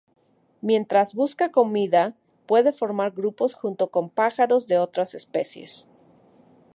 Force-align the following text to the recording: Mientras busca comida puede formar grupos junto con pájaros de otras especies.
Mientras 0.61 1.13
busca 1.13 1.51
comida 1.51 2.15
puede 2.47 2.73
formar 2.73 3.11
grupos 3.11 3.53
junto 3.53 3.91
con 3.91 4.09
pájaros 4.09 4.65
de 4.65 4.79
otras 4.79 5.13
especies. 5.13 5.87